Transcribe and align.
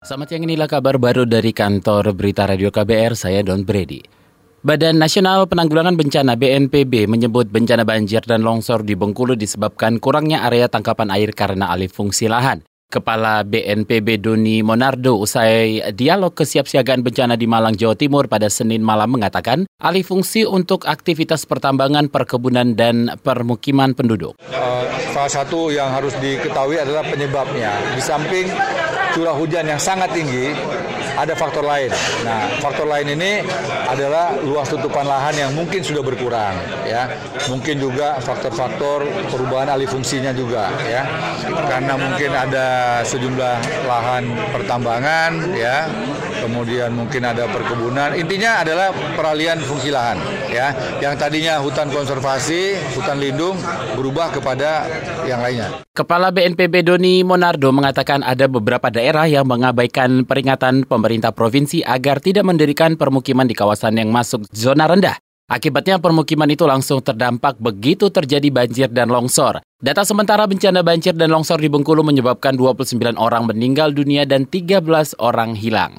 Selamat 0.00 0.32
siang 0.32 0.48
inilah 0.48 0.64
kabar 0.64 0.96
baru 0.96 1.28
dari 1.28 1.52
kantor 1.52 2.16
Berita 2.16 2.48
Radio 2.48 2.72
KBR, 2.72 3.12
saya 3.12 3.44
Don 3.44 3.68
Brady. 3.68 4.00
Badan 4.64 4.96
Nasional 4.96 5.44
Penanggulangan 5.44 5.92
Bencana 5.92 6.40
BNPB 6.40 7.04
menyebut 7.04 7.52
bencana 7.52 7.84
banjir 7.84 8.24
dan 8.24 8.40
longsor 8.40 8.80
di 8.80 8.96
Bengkulu 8.96 9.36
disebabkan 9.36 10.00
kurangnya 10.00 10.48
area 10.48 10.72
tangkapan 10.72 11.12
air 11.12 11.36
karena 11.36 11.68
alih 11.68 11.92
fungsi 11.92 12.32
lahan. 12.32 12.64
Kepala 12.88 13.44
BNPB 13.44 14.24
Doni 14.24 14.64
Monardo 14.64 15.20
usai 15.20 15.84
dialog 15.92 16.32
kesiapsiagaan 16.32 17.04
bencana 17.04 17.36
di 17.36 17.44
Malang, 17.44 17.76
Jawa 17.76 17.92
Timur 17.92 18.24
pada 18.24 18.48
Senin 18.48 18.80
malam 18.80 19.12
mengatakan 19.12 19.68
alih 19.84 20.00
fungsi 20.00 20.48
untuk 20.48 20.88
aktivitas 20.88 21.44
pertambangan, 21.44 22.08
perkebunan, 22.08 22.72
dan 22.72 23.20
permukiman 23.20 23.92
penduduk. 23.92 24.32
Uh, 24.48 24.80
salah 25.12 25.28
satu 25.28 25.68
yang 25.68 25.92
harus 25.92 26.16
diketahui 26.24 26.80
adalah 26.80 27.04
penyebabnya. 27.04 27.76
Di 27.92 28.00
samping 28.00 28.48
curah 29.14 29.34
hujan 29.34 29.66
yang 29.66 29.80
sangat 29.80 30.10
tinggi, 30.14 30.54
ada 31.20 31.36
faktor 31.36 31.68
lain. 31.68 31.92
Nah, 32.24 32.48
faktor 32.64 32.88
lain 32.88 33.12
ini 33.12 33.44
adalah 33.84 34.32
luas 34.40 34.72
tutupan 34.72 35.04
lahan 35.04 35.36
yang 35.36 35.50
mungkin 35.52 35.84
sudah 35.84 36.00
berkurang, 36.00 36.56
ya. 36.88 37.12
Mungkin 37.52 37.76
juga 37.76 38.16
faktor-faktor 38.24 39.04
perubahan 39.28 39.68
alih 39.68 39.84
fungsinya 39.84 40.32
juga, 40.32 40.72
ya. 40.88 41.04
Karena 41.68 42.00
mungkin 42.00 42.30
ada 42.32 42.66
sejumlah 43.04 43.56
lahan 43.84 44.24
pertambangan, 44.56 45.52
ya. 45.52 45.84
Kemudian 46.40 46.96
mungkin 46.96 47.20
ada 47.20 47.44
perkebunan. 47.52 48.16
Intinya 48.16 48.64
adalah 48.64 48.96
peralihan 49.12 49.60
fungsi 49.60 49.92
lahan, 49.92 50.16
ya. 50.48 50.72
Yang 51.04 51.14
tadinya 51.20 51.60
hutan 51.60 51.92
konservasi, 51.92 52.80
hutan 52.96 53.20
lindung 53.20 53.60
berubah 53.92 54.32
kepada 54.32 54.88
yang 55.28 55.44
lainnya. 55.44 55.84
Kepala 55.90 56.30
BNPB 56.30 56.86
Doni 56.86 57.20
Monardo 57.26 57.74
mengatakan 57.74 58.22
ada 58.22 58.46
beberapa 58.46 58.88
daerah 58.88 59.26
yang 59.26 59.44
mengabaikan 59.44 60.22
peringatan 60.22 60.86
pemerintah 60.86 61.09
provinsi 61.18 61.82
agar 61.82 62.22
tidak 62.22 62.46
mendirikan 62.46 62.94
permukiman 62.94 63.50
di 63.50 63.58
kawasan 63.58 63.98
yang 63.98 64.14
masuk 64.14 64.46
zona 64.54 64.86
rendah. 64.86 65.18
Akibatnya 65.50 65.98
permukiman 65.98 66.46
itu 66.46 66.62
langsung 66.62 67.02
terdampak 67.02 67.58
begitu 67.58 68.06
terjadi 68.06 68.54
banjir 68.54 68.86
dan 68.86 69.10
longsor. 69.10 69.58
Data 69.82 70.06
sementara 70.06 70.46
bencana 70.46 70.86
banjir 70.86 71.10
dan 71.18 71.34
longsor 71.34 71.58
di 71.58 71.66
Bengkulu 71.66 72.06
menyebabkan 72.06 72.54
29 72.54 73.18
orang 73.18 73.50
meninggal 73.50 73.90
dunia 73.90 74.22
dan 74.22 74.46
13 74.46 74.86
orang 75.18 75.58
hilang. 75.58 75.98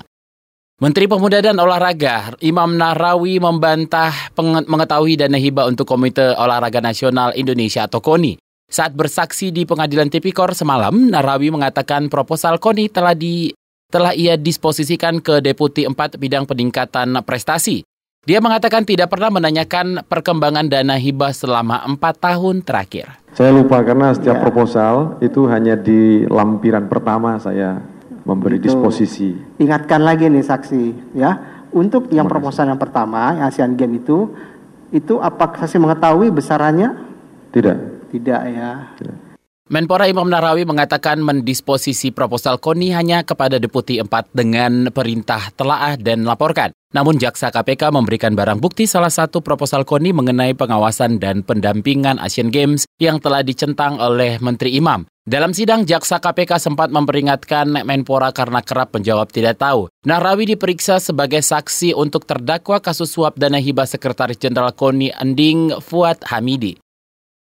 Menteri 0.80 1.06
Pemuda 1.06 1.44
dan 1.44 1.60
Olahraga 1.60 2.32
Imam 2.40 2.80
Nahrawi 2.80 3.44
membantah 3.44 4.32
mengetahui 4.40 5.20
dana 5.20 5.36
hibah 5.36 5.68
untuk 5.68 5.84
Komite 5.84 6.32
Olahraga 6.40 6.80
Nasional 6.80 7.36
Indonesia 7.36 7.86
atau 7.86 8.00
KONI. 8.00 8.40
Saat 8.72 8.96
bersaksi 8.96 9.52
di 9.52 9.68
pengadilan 9.68 10.08
Tipikor 10.08 10.56
semalam, 10.56 11.12
Narawi 11.12 11.52
mengatakan 11.52 12.08
proposal 12.08 12.56
KONI 12.56 12.88
telah 12.88 13.12
di 13.12 13.52
telah 13.92 14.16
ia 14.16 14.40
disposisikan 14.40 15.20
ke 15.20 15.44
Deputi 15.44 15.84
4 15.84 16.16
Bidang 16.16 16.48
Peningkatan 16.48 17.20
Prestasi. 17.28 17.84
Dia 18.22 18.38
mengatakan 18.38 18.86
tidak 18.86 19.12
pernah 19.12 19.34
menanyakan 19.34 20.06
perkembangan 20.06 20.70
dana 20.70 20.96
hibah 20.96 21.34
selama 21.34 21.84
empat 21.84 22.22
tahun 22.22 22.62
terakhir. 22.62 23.18
Saya 23.34 23.50
lupa 23.50 23.82
karena 23.82 24.14
setiap 24.14 24.38
ya. 24.38 24.44
proposal 24.46 24.94
itu 25.26 25.50
hanya 25.50 25.74
di 25.74 26.30
lampiran 26.30 26.86
pertama 26.86 27.42
saya 27.42 27.82
memberi 28.24 28.62
itu, 28.62 28.70
disposisi. 28.70 29.34
Ingatkan 29.58 30.06
lagi 30.06 30.30
nih 30.30 30.46
saksi 30.46 31.18
ya, 31.18 31.66
untuk 31.74 32.14
yang 32.14 32.30
proposal 32.30 32.70
yang 32.70 32.78
pertama 32.78 33.34
yang 33.34 33.50
ASEAN 33.50 33.74
Game 33.74 33.98
itu, 33.98 34.30
itu 34.94 35.18
apa 35.18 35.58
saksi 35.58 35.82
mengetahui 35.82 36.30
besarannya? 36.30 36.94
Tidak. 37.50 37.78
Tidak 38.14 38.42
ya. 38.54 38.72
Menpora 39.72 40.04
Imam 40.04 40.28
Narawi 40.28 40.68
mengatakan 40.68 41.24
mendisposisi 41.24 42.12
proposal 42.12 42.60
KONI 42.60 42.92
hanya 42.92 43.24
kepada 43.24 43.56
Deputi 43.56 44.04
4 44.04 44.36
dengan 44.36 44.92
perintah 44.92 45.48
telaah 45.56 45.96
dan 45.96 46.28
laporkan. 46.28 46.76
Namun 46.92 47.16
jaksa 47.16 47.56
KPK 47.56 47.88
memberikan 47.88 48.36
barang 48.36 48.60
bukti 48.60 48.84
salah 48.84 49.08
satu 49.08 49.40
proposal 49.40 49.88
KONI 49.88 50.12
mengenai 50.12 50.60
pengawasan 50.60 51.24
dan 51.24 51.48
pendampingan 51.48 52.20
Asian 52.20 52.52
Games 52.52 52.84
yang 53.00 53.24
telah 53.24 53.48
dicentang 53.48 53.96
oleh 54.04 54.44
Menteri 54.44 54.76
Imam. 54.76 55.08
Dalam 55.24 55.56
sidang, 55.56 55.88
jaksa 55.88 56.20
KPK 56.20 56.60
sempat 56.60 56.92
memperingatkan 56.92 57.72
Menpora 57.88 58.36
karena 58.36 58.60
kerap 58.60 58.92
menjawab 58.92 59.32
tidak 59.32 59.64
tahu. 59.64 59.88
Narawi 60.04 60.52
diperiksa 60.52 61.00
sebagai 61.00 61.40
saksi 61.40 61.96
untuk 61.96 62.28
terdakwa 62.28 62.84
kasus 62.84 63.08
suap 63.08 63.40
dana 63.40 63.56
hibah 63.56 63.88
Sekretaris 63.88 64.36
Jenderal 64.36 64.76
KONI 64.76 65.16
Ending 65.16 65.80
Fuad 65.80 66.28
Hamidi. 66.28 66.76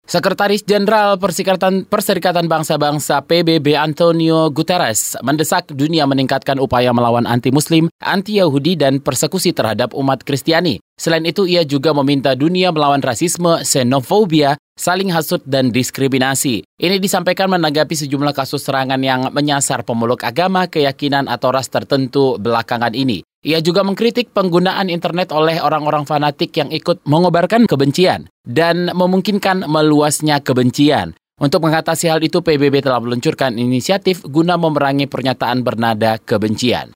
Sekretaris 0.08 0.64
Jenderal 0.64 1.20
Perserikatan, 1.20 1.84
Perserikatan 1.84 2.48
Bangsa-Bangsa 2.48 3.28
PBB 3.28 3.76
Antonio 3.76 4.48
Guterres 4.48 5.20
mendesak 5.20 5.68
dunia 5.68 6.08
meningkatkan 6.08 6.56
upaya 6.56 6.96
melawan 6.96 7.28
anti-Muslim, 7.28 7.92
anti-Yahudi, 8.00 8.80
dan 8.80 9.04
persekusi 9.04 9.52
terhadap 9.52 9.92
umat 9.92 10.24
Kristiani. 10.24 10.80
Selain 10.96 11.28
itu, 11.28 11.44
ia 11.44 11.60
juga 11.60 11.92
meminta 11.92 12.32
dunia 12.32 12.72
melawan 12.72 13.04
rasisme, 13.04 13.60
xenofobia, 13.60 14.56
saling 14.80 15.12
hasut, 15.12 15.44
dan 15.44 15.68
diskriminasi. 15.68 16.64
Ini 16.64 16.96
disampaikan 16.96 17.52
menanggapi 17.52 17.92
sejumlah 17.92 18.32
kasus 18.32 18.64
serangan 18.64 19.04
yang 19.04 19.28
menyasar 19.28 19.84
pemeluk 19.84 20.24
agama, 20.24 20.72
keyakinan, 20.72 21.28
atau 21.28 21.52
ras 21.52 21.68
tertentu 21.68 22.40
belakangan 22.40 22.96
ini. 22.96 23.27
Ia 23.46 23.62
juga 23.62 23.86
mengkritik 23.86 24.34
penggunaan 24.34 24.90
internet 24.90 25.30
oleh 25.30 25.62
orang-orang 25.62 26.02
fanatik 26.02 26.50
yang 26.58 26.74
ikut 26.74 27.06
mengobarkan 27.06 27.70
kebencian 27.70 28.26
dan 28.42 28.90
memungkinkan 28.90 29.62
meluasnya 29.70 30.42
kebencian. 30.42 31.14
Untuk 31.38 31.62
mengatasi 31.62 32.10
hal 32.10 32.18
itu, 32.18 32.42
PBB 32.42 32.82
telah 32.82 32.98
meluncurkan 32.98 33.54
inisiatif 33.54 34.26
guna 34.26 34.58
memerangi 34.58 35.06
pernyataan 35.06 35.62
bernada 35.62 36.18
kebencian. 36.18 36.90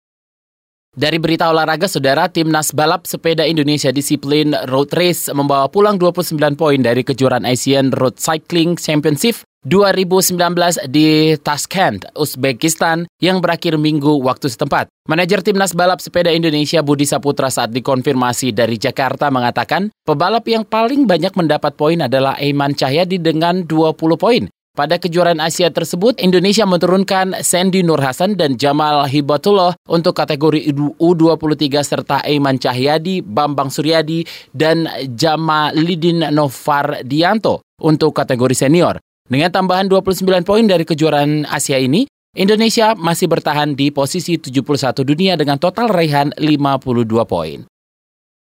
Dari 0.93 1.23
berita 1.23 1.47
olahraga, 1.47 1.87
saudara, 1.87 2.27
timnas 2.27 2.75
balap 2.75 3.07
sepeda 3.07 3.47
Indonesia 3.47 3.95
disiplin 3.95 4.53
road 4.67 4.91
race 4.93 5.31
membawa 5.31 5.71
pulang 5.71 5.95
29 5.97 6.37
poin 6.59 6.77
dari 6.83 7.07
kejuaraan 7.07 7.47
Asian 7.47 7.95
Road 7.95 8.19
Cycling 8.19 8.77
Championship 8.77 9.47
2019 9.63 10.91
di 10.91 11.39
Tashkent, 11.39 12.11
Uzbekistan 12.19 13.07
yang 13.23 13.39
berakhir 13.39 13.79
minggu 13.79 14.19
waktu 14.19 14.51
setempat. 14.51 14.91
Manajer 15.07 15.39
timnas 15.47 15.71
balap 15.71 16.03
sepeda 16.03 16.35
Indonesia 16.35 16.83
Budi 16.83 17.07
Saputra 17.07 17.47
saat 17.47 17.71
dikonfirmasi 17.71 18.51
dari 18.51 18.75
Jakarta 18.75 19.31
mengatakan 19.31 19.95
pebalap 20.03 20.51
yang 20.51 20.67
paling 20.67 21.07
banyak 21.07 21.31
mendapat 21.39 21.79
poin 21.79 22.03
adalah 22.03 22.35
Aiman 22.43 22.75
Cahyadi 22.75 23.23
dengan 23.23 23.63
20 23.63 23.95
poin. 24.19 24.51
Pada 24.73 24.97
kejuaraan 24.97 25.37
Asia 25.37 25.69
tersebut, 25.69 26.17
Indonesia 26.17 26.65
menurunkan 26.65 27.45
Sandy 27.45 27.85
Nur 27.85 28.01
Hasan 28.01 28.41
dan 28.41 28.57
Jamal 28.57 29.05
Hibatullah 29.05 29.77
untuk 29.85 30.17
kategori 30.17 30.73
U23 30.97 31.61
serta 31.85 32.17
Aiman 32.25 32.57
Cahyadi, 32.57 33.21
Bambang 33.21 33.69
Suryadi, 33.69 34.25
dan 34.57 34.89
Jamalidin 35.13 36.25
Novardianto 36.33 37.61
untuk 37.85 38.17
kategori 38.17 38.57
senior. 38.57 38.97
Dengan 39.33 39.49
tambahan 39.49 39.89
29 39.89 40.29
poin 40.45 40.69
dari 40.69 40.85
kejuaraan 40.85 41.49
Asia 41.49 41.81
ini, 41.81 42.05
Indonesia 42.37 42.93
masih 42.93 43.33
bertahan 43.33 43.73
di 43.73 43.89
posisi 43.89 44.37
71 44.37 45.09
dunia 45.09 45.41
dengan 45.41 45.57
total 45.57 45.89
raihan 45.89 46.37
52 46.37 47.09
poin. 47.25 47.65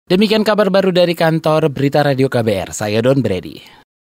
Demikian 0.08 0.48
kabar 0.48 0.72
baru 0.72 0.88
dari 0.88 1.12
kantor 1.12 1.68
Berita 1.68 2.00
Radio 2.00 2.32
KBR, 2.32 2.72
saya 2.72 3.04
Don 3.04 3.20
Brady. 3.20 3.60